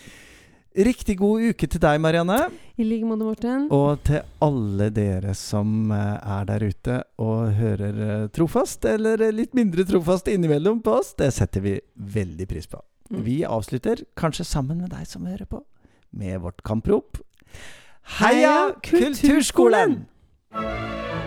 [0.70, 2.44] Riktig god uke til deg, Marianne.
[2.78, 3.64] I like måte, Morten.
[3.74, 9.56] Og til alle dere som eh, er der ute og hører eh, trofast, eller litt
[9.58, 11.10] mindre trofast innimellom på oss.
[11.18, 11.74] Det setter vi
[12.14, 12.78] veldig pris på.
[13.10, 13.24] Mm.
[13.26, 15.64] Vi avslutter, kanskje sammen med deg som hører på,
[16.14, 17.18] med vårt kamprop.
[18.20, 20.04] Heia Kulturskolen!
[20.54, 21.19] Kulturskolen!